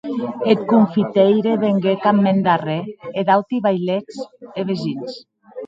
[0.53, 2.83] Eth confiteire venguec ath mèn darrèr,
[3.17, 4.15] e d'auti vailets
[4.59, 5.09] e vesins.